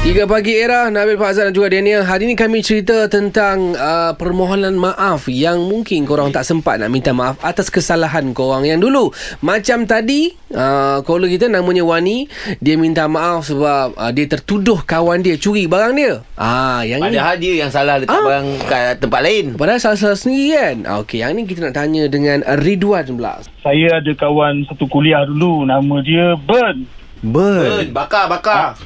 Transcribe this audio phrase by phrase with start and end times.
[0.00, 4.72] Tiga pagi era Nabil Fazal dan juga Daniel Hari ini kami cerita tentang uh, Permohonan
[4.72, 8.64] maaf Yang mungkin korang tak sempat Nak minta maaf Atas kesalahan korang.
[8.64, 9.04] Yang dulu
[9.44, 15.20] Macam tadi uh, Caller kita namanya Wani Dia minta maaf Sebab uh, Dia tertuduh kawan
[15.20, 16.24] dia Curi barang dia.
[16.32, 17.20] Ah, yang ini.
[17.20, 18.24] Padahal dia yang salah letak Ah.
[18.24, 19.44] barang kat tempat lain.
[19.54, 20.76] Padahal salah-salah sendiri kan?
[20.88, 23.44] Ah, Okey yang ni kita nak tanya Dengan Ridwan pula.
[23.60, 26.88] Saya ada kawan satu kuliah dulu nama dia Burn
[27.20, 28.80] Ben, bakar, bakar.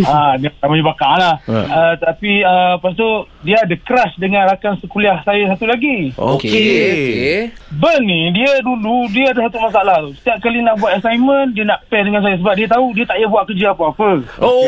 [0.00, 3.08] Ha, dia namanya bakar lah uh, tapi uh, lepas tu
[3.40, 9.30] dia ada crush dengan rakan sekuliah saya satu lagi Okey Burn ni dia dulu dia
[9.30, 12.54] ada satu masalah tu setiap kali nak buat assignment dia nak pair dengan saya sebab
[12.54, 14.66] dia tahu dia tak payah buat kerja apa-apa Oh,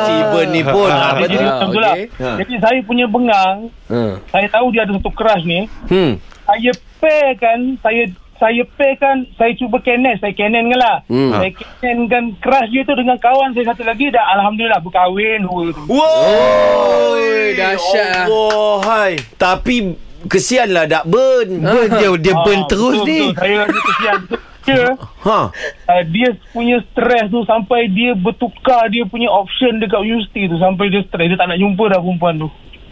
[0.00, 0.88] si Ben ni pun.
[0.88, 1.34] ha, Apa dia tu?
[1.34, 1.94] jadi Ah, tu lah.
[1.94, 2.28] Ha.
[2.38, 3.56] jadi saya punya bengang
[3.88, 4.12] uh.
[4.28, 6.16] saya tahu dia ada satu crush ni Hmm.
[6.44, 8.02] saya pair kan saya
[8.38, 11.30] saya pair kan saya cuba canon saya canon kan lah Hmm.
[11.32, 15.64] saya canon kan crush dia tu dengan kawan saya satu lagi dah Alhamdulillah berkahwin dua
[15.70, 17.12] tu Wow.
[17.12, 18.26] Oi, dahsyat.
[18.26, 19.12] Allah, hai.
[19.36, 21.48] Tapi kesianlah dak Ben.
[21.58, 23.20] Ben dia dia burn Ah, terus betul, ni.
[23.24, 23.32] betul.
[23.36, 24.18] saya rasa kesian
[24.60, 24.84] dia
[25.18, 25.38] Ha.
[25.48, 30.88] uh, dia punya stres tu sampai dia bertukar dia punya option dekat universiti tu sampai
[30.88, 32.48] dia stres dia tak nak jumpa dah perempuan tu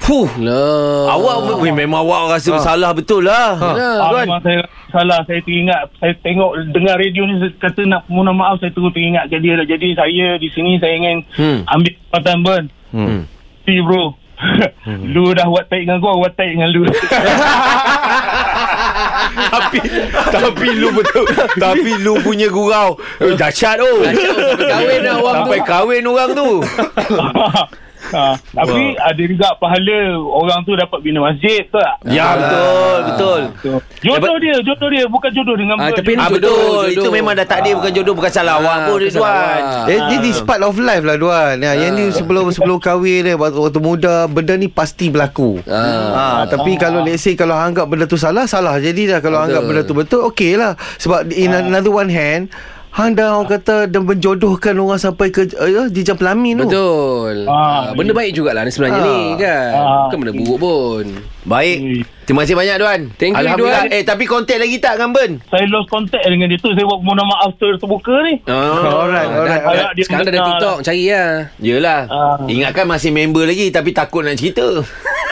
[0.07, 0.31] Fuh.
[0.39, 3.59] Lah Awak weh, memang awak rasa bersalah betul lah.
[3.59, 3.95] Yalah.
[3.99, 4.23] Ah, Tuan.
[4.23, 8.71] memang saya salah saya teringat saya tengok dengar radio ni kata nak mohon maaf saya
[8.71, 11.61] terus teringat ke dia jadi saya di sini saya ingin Hmm.
[11.67, 13.21] ambil kesempatan Ben Hmm.
[13.63, 14.15] Si bro
[15.13, 16.87] Lu dah buat taik dengan gua Gua taik dengan lu
[19.37, 19.79] tapi
[20.29, 21.25] tapi lu betul.
[21.63, 22.97] tapi lu punya gurau.
[23.19, 24.01] Eh, dahsyat oh.
[24.01, 25.67] Dahsyat, sampai kahwin orang Sampai tu.
[25.67, 26.49] kahwin orang tu.
[28.11, 31.97] Ha, Tapi ada juga pahala Orang tu dapat bina masjid tu tak?
[32.07, 33.41] Ya betul, betul.
[34.01, 36.83] Jodoh dia Jodoh dia Bukan jodoh dengan Ah, tapi Ah Jodoh, betul.
[36.91, 37.03] jodoh.
[37.03, 38.55] Itu memang dah takdir bukan jodoh bukan salah.
[38.57, 39.21] Awak pun Ridwan.
[39.21, 39.89] awak.
[39.89, 41.57] Eh, ni this part of life lah Duan.
[41.59, 45.61] Ya, Yang ni sebelum sebelum kahwin ni waktu, waktu muda Benda ni pasti berlaku.
[45.65, 46.43] Ah.
[46.43, 48.77] ha, Tapi kalau let's say Kalau anggap benda tu salah Salah.
[48.77, 49.47] Jadi dah Kalau Betul.
[49.47, 50.73] anggap benda tu betul Okey lah.
[50.97, 52.49] Sebab in another one hand
[52.97, 57.53] Hang dah orang kata Dan menjodohkan orang sampai ke uh, Jenjang pelamin tu Betul ah,
[57.83, 59.05] Ah, Benda baik jugalah ni sebenarnya Ah.
[59.05, 59.85] ni kan Ah.
[60.09, 61.05] Bukan benda buruk pun
[61.47, 62.03] Baik.
[62.27, 63.01] Terima kasih banyak Duan.
[63.15, 63.87] Thank you, Alhamdulillah.
[63.87, 63.95] Duan.
[63.95, 65.39] Eh tapi kontak lagi tak dengan Ben?
[65.47, 69.05] Saya lost contact dengan dia tu Saya buat mohon maaf ter- terbuka ni Oh.
[69.05, 69.63] Alright, alright.
[69.63, 70.43] dah- dah- Sekarang dah ada.
[70.49, 71.31] TikTok Cari lah
[71.61, 72.01] Yelah.
[72.09, 72.37] Ah.
[72.47, 74.65] Ingatkan masih member lagi tapi takut nak cerita.